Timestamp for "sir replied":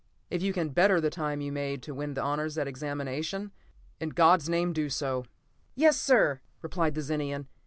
6.01-6.95